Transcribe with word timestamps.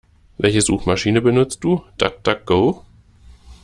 Welche 0.39 0.63
Suchmaschiene 0.63 1.21
benutzt 1.21 1.63
du? 1.63 1.83
DuckDuckGo? 1.99 2.83